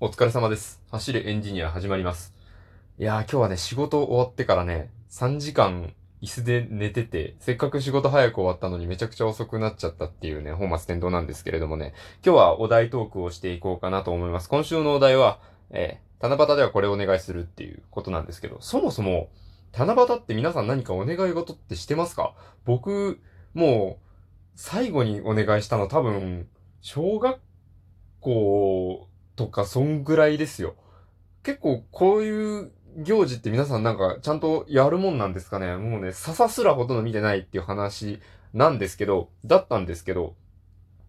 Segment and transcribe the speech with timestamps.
[0.00, 0.80] お疲れ様です。
[0.92, 2.32] 走るエンジニア始まります。
[3.00, 14.48] いやー今日はね、仕事終わってからね、3時間椅子で寝てて、せっかく仕事早く終わったのにめちゃくちゃ遅くなっちゃったっていうね、本末転倒なんですけれどもね、今日はお題トークをしていこうかなと思います。
[14.48, 19.30] 今週のお題は、えー、七夕ではこれをお願いするっていうことなんですけど、そもそも、
[19.76, 22.34] 七夕って皆さん何かお願い事ってしてますか？
[22.64, 23.18] 僕、
[23.52, 24.06] もう、
[24.54, 26.46] 最後にお願いしたの多分、
[26.82, 27.40] 小学
[28.20, 29.07] 校
[29.38, 30.74] とかそんぐらいですよ。
[31.44, 38.18] 結構こういう行事って皆さんなんかちゃんとやるもんなんですかねもうね、笹すらほとんど見てないっていう話
[38.52, 40.34] なんですけど、だったんですけど、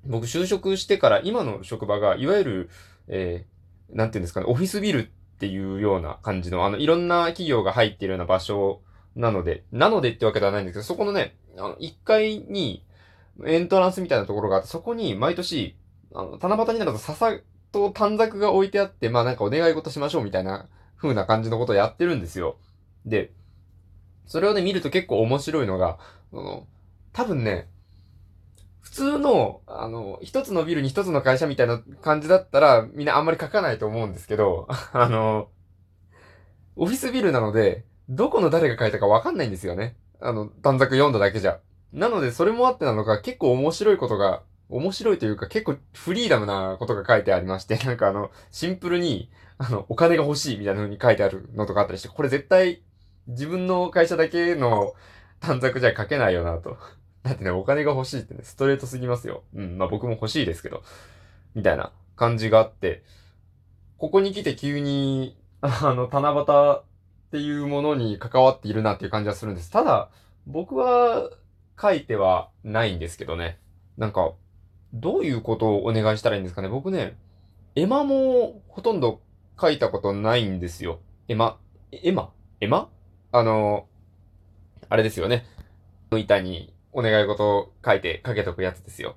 [0.06, 2.70] 僕就職してから今の職場がいわゆる、
[3.08, 8.82] えー、なんていうんですかね、オフィスビルっていうような感じの、あの、いろんな企業が入っているような場所
[9.16, 12.86] なので、なのでってわけではないんですけど、そこのね、あの、1階に
[13.46, 15.76] エントランスみたいなところがあって、そこに毎年、
[16.14, 17.40] あの、七夕になると笹
[17.72, 22.58] と短冊が置いてあって、まあなんかお願い事しましょうみたいな風な感じのことをやってるんですよ。
[23.06, 23.32] で、
[24.26, 25.98] それをね、見ると結構面白いのが、
[26.32, 26.68] あの、
[27.14, 27.68] 多分ね、
[28.82, 35.50] 普通の、あの、一つのビルに一つの会社みたいな感じだったら、みんなあんまり書かないと思うんですけど、 あの、
[36.76, 39.96] オフィスビルなので、どこの誰が書いたかわかんないんですよね。
[40.20, 41.60] あの、短冊読んだだけじゃ。
[41.94, 52.84] なので、それもあってなのか、結構面白いことが、面白いというか、結構フリーダムなことが書いてありまして、 なんかあの、シンプルに、あの、お金が欲しいみたいな風に書いてあるのとかあったりして、これ絶対、
[53.28, 54.94] 自分の会社だけの
[55.40, 56.78] 短冊じゃ書けないよなと。
[57.24, 59.44] だってね、お金が欲しいってね、ストレートすぎますよ。
[59.54, 60.84] うん、まあ僕も欲しいですけど。
[61.56, 63.04] みたいな感じがあって、
[63.98, 66.46] ここに来て急に、 あの、七夕
[66.80, 66.84] っ
[67.32, 69.72] ていうものに関わっているなっていう感じはするんです。
[69.72, 70.10] ただ、
[70.48, 71.30] 僕は
[71.80, 73.60] 書いてはないんですけどね。
[73.98, 74.34] なんか、
[74.94, 76.70] どういうことをお願いしたらいいんですかね？
[76.70, 77.18] 僕ね、
[77.76, 79.22] 絵馬もほとんど
[79.60, 81.00] 書いたことないんですよ。
[81.28, 81.58] 絵馬、
[81.92, 82.32] 絵馬？
[82.62, 82.90] 絵馬？
[83.32, 83.88] あの、
[84.90, 85.46] あれですよね。
[86.12, 89.16] 板にお願い事を書いてかけとくやつですよ。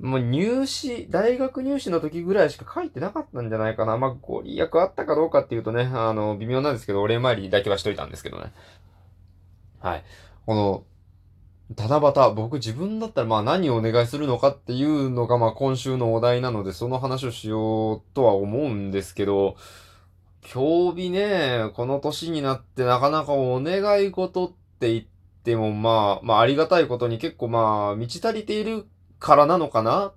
[0.00, 3.98] もう入試、大学入試の時ぐらいしか書いてなかったんじゃないかな。
[3.98, 8.52] まあ、ご利益あったかどうかっていうとね、あの、微妙なんですけど、お礼参りだけはしといたんですけどね。
[9.78, 10.04] はい。
[10.46, 10.84] この、
[11.76, 19.56] 七夕、僕自分だったらまあ何をお願いするのかっていうのがまあ今週のお題なので、その話をしようとは思うんですけど、
[20.52, 25.04] 今日日ね、この年になってなかなかお願い事って言っ
[25.44, 28.86] てもまあ、まあありがたいことに結構まあ満ち足りている
[29.20, 30.12] からなのかな？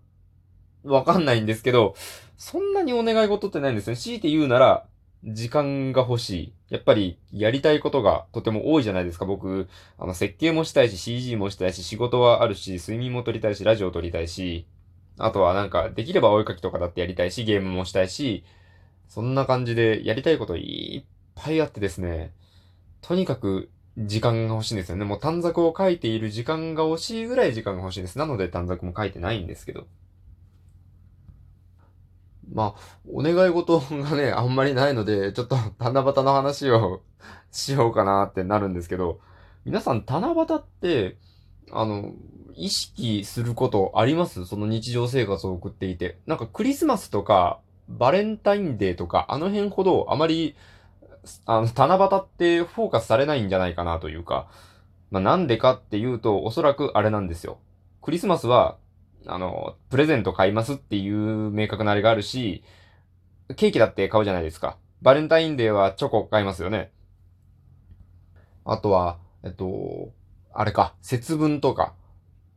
[0.84, 1.94] わかんないんですけど、
[2.36, 3.96] そんなにお願い事ってないんですね。
[3.96, 4.86] 強いて言うなら、
[5.24, 6.54] 時間が欲しい。
[6.70, 9.26] やっぱり、やりたいことがとても多いじゃないですか。
[9.26, 14.66] 僕、あの、設計もしたいし、CG もしたいし、仕事はあるし、睡眠も取りたいし、ラジオ取りたいし、
[15.18, 18.44] あとはなんか、できればお絵かきとかだってやりたいし、ゲームもしたいし、
[19.08, 22.34] そんな感じでやりたいこといっぱいあってですね、
[23.02, 25.06] とにかく時間が欲しいんですよね。
[25.06, 28.18] もう短冊を書いている時間が欲しいぐらい時間が欲しいです。
[28.18, 29.86] なので短冊も書いてないんですけど。
[32.52, 37.02] まあ、お願い事がね、 あんまりないので、ちょっと七夕の話を
[37.52, 39.20] しようかなってなるんですけど、
[39.66, 41.18] 皆さん七夕って、
[41.72, 42.12] あの、
[42.56, 44.46] 意識することあります？
[44.46, 46.20] その日常生活を送っていて。
[46.28, 47.60] なんかクリスマスとか、
[47.90, 50.56] バレンタインデーとか、あの辺ほどあまり、
[51.46, 54.48] あの、七夕ってフォーカスされないんじゃないかなというか、
[55.10, 57.58] まあなんでかっていうと、おそらくあれなんですよ。
[58.02, 58.78] クリスマスは、
[59.28, 62.64] あの、プレゼント買いますっていう明確なあれがあるし、
[63.56, 64.78] ケーキだって買うじゃないですか。
[65.02, 66.92] バレンタインデーはチョコ買いますよね。
[68.66, 70.12] あとは、えっと、
[70.54, 71.94] あれか、節分とか。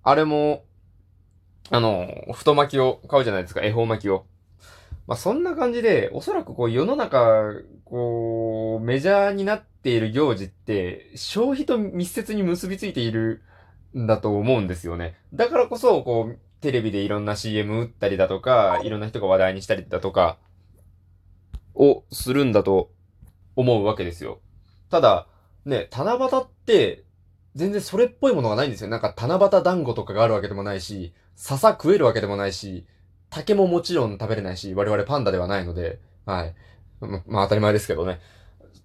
[0.03, 0.65] あれも、
[1.71, 4.27] あの、太巻きを買うじゃないですか、恵方巻きを。
[5.07, 7.53] まあ、そんな感じで、おそらくこう世の中、
[7.85, 13.43] こう、メジャーになっている行事って、消費と密接に結びついている
[13.97, 15.17] んだと思うんですよね。
[15.33, 20.39] だからこそ、こう、テレビでいろんな CM 打ったりだとか、いろんな人が話題にしたりだとか、
[21.75, 22.91] をするんだと
[23.55, 24.41] 思うわけですよ。
[24.91, 25.27] ただ、
[25.65, 27.05] ね、七夕って、
[27.55, 28.89] 全然それっぽいものがないんですよ。
[28.89, 32.87] なんか七夕団子とかがあるわけでもないし、笹食えるわけでもないし、
[33.31, 36.55] 竹ももちろん食べれないし、我々パンダではないので、はい。
[37.01, 38.21] ま、まあ当たり前ですけどね。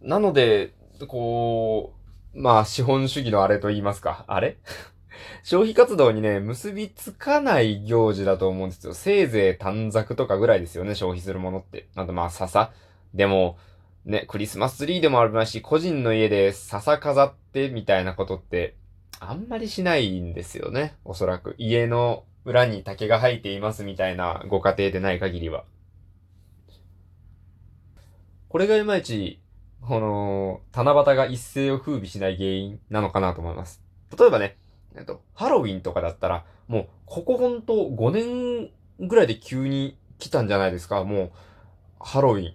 [0.01, 0.73] なので、
[1.07, 1.93] こ
[2.33, 4.25] う、まあ資本主義のあれと言いますか。
[4.27, 4.57] あれ？
[5.43, 8.93] 消費活動にね、結びつかない行事だと思うんですよ。
[8.93, 11.87] せいぜい短冊とかぐらいですよね、消費するものって。
[11.95, 12.71] あとまあ笹。
[13.13, 13.57] でも、
[14.05, 18.75] ね、クリスマスツリーでもありますし、個人の家で笹飾ってみたいなことって、
[19.19, 20.95] あんまりしないんですよね。
[21.05, 21.55] おそらく。
[21.59, 25.63] 家の裏に竹が生えていますみたいなご家庭でない限りは。
[28.49, 29.39] これがいまいち、
[29.81, 33.81] この、七夕が一世を風靡しない原因なのかなと思います。
[34.17, 34.57] 例えばね、
[34.95, 41.03] えっと、ハロウィンとかだったら、もう、ここほんと5年ぐらいで急に来たんじゃないですか。
[41.03, 41.31] もう、
[41.99, 42.53] ハロウィン。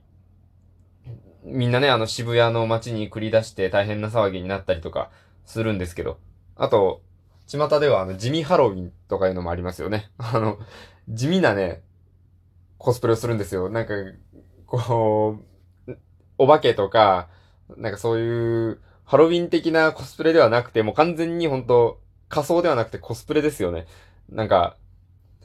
[1.45, 5.11] みんなね、あの渋谷の街に繰り出して大変な騒ぎになったりとか
[5.45, 6.19] するんですけど。
[6.57, 7.03] あと、
[7.47, 10.11] 巷ではあの地味ハロウィンとかいうのもありますよね。
[10.19, 10.59] あの、
[11.09, 11.83] 地味なね、
[12.79, 13.69] コスプレをするんですよ。
[13.69, 13.95] なんか、
[14.67, 15.39] こ
[15.87, 15.97] う、
[16.39, 17.29] お化けとか、
[17.77, 23.87] なんかそういうハロウィン的なコスプレではなくて、もう完全に本当仮装ではなくてコスプレですよね。
[24.29, 24.77] なんか、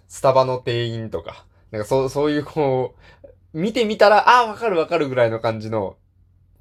[0.07, 5.97] スタバの店員とか、なんかそう、そういうこう、見てみたら、ああ、わかるわかるぐらいの感じの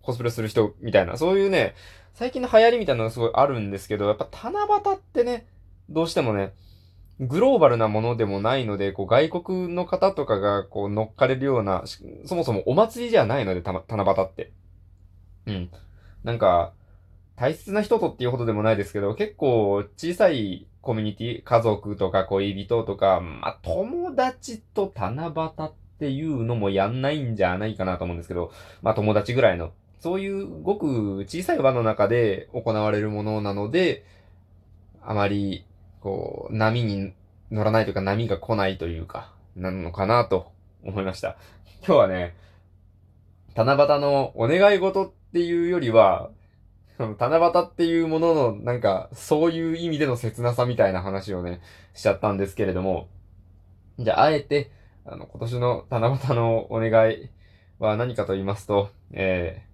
[0.03, 1.75] コスプレする人みたいな、そういうね、
[2.15, 5.47] 最近の流行りみたいなのがすごいあるんですけど、やっぱ七夕ってね、
[5.89, 6.53] どうしてもね、
[7.21, 11.85] グローバルなものでもないので、こう外国の方とかがこう乗っかれるような、
[12.25, 14.53] そもそもお祭りじゃないので、た、七夕って。
[15.47, 15.71] うん。
[16.25, 16.73] なんか、
[17.41, 28.53] 大切な人とっていうほどでもないですけど、結構小さいコミュニティ、家族とか恋人とか、まあ、友達と七夕っていうのもやんないんじゃないかなと思うんですけど、
[28.83, 34.05] まあ、友達ぐらいの、そういうごく小さい輪の中で行われるものなので、
[35.03, 35.65] あまり、
[36.03, 37.15] こう、波に
[37.51, 40.53] 乗らないというか波が来ないというか、なのかなと
[40.85, 41.39] 思いました。
[41.87, 42.37] 今日はね、
[43.55, 46.29] 七夕のお願い事っていうよりは、
[47.01, 51.63] その七夕っていうものの、なんか、そういう意味での切なさみたいな話をね、
[51.95, 53.09] しちゃったんですけれども、
[53.99, 54.71] じゃあ、あえて、
[55.07, 57.31] あの、今年の七夕のお願い
[57.79, 59.65] は何かと言いますと、え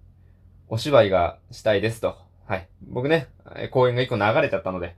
[0.69, 2.15] ー、お芝居がしたいですと。
[2.45, 2.69] はい。
[2.87, 3.27] 僕ね、
[3.71, 4.95] 公演が一個流れちゃったので、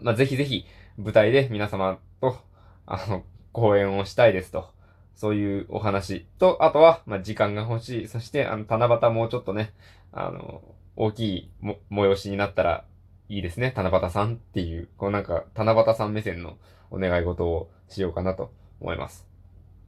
[0.00, 0.64] まあ、ぜひぜひ、
[0.96, 2.38] 舞台で皆様と、
[2.86, 3.22] あの、
[3.52, 4.70] 公演をしたいですと。
[5.14, 8.08] そういうお話と、あとは、まあ、時間が欲しい。
[8.08, 9.74] そして、あの、七夕もうちょっとね、
[10.10, 10.62] あの、
[10.96, 12.84] 大きいも、催しになったら
[13.28, 13.72] いいですね。
[13.76, 16.58] 七夕さんっていう、こうなんか、七夕さん目線の
[16.90, 19.26] お願い事をしようかなと思います。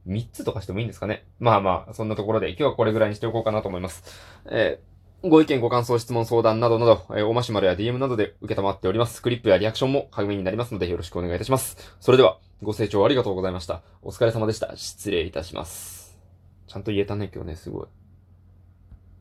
[0.05, 4.03] 三つとかしてもいいんですかねまあまあ、そんなところで今日はこれぐらいにしておこうかなと思います。
[4.45, 9.21] えー、ご意見、ご感想、質問、相談などなど、えー、おましまるや DM などで受けたまっております。
[9.21, 11.95] クリップやリアクションも励みになりますのでよろしくお願いいたします。
[11.99, 13.81] それでは、ご清聴ありがとうございました。
[14.01, 14.75] お疲れ様でした。
[14.75, 16.17] 失礼いたします。
[16.67, 18.04] ちゃんと言えたね、今日ね、すごい。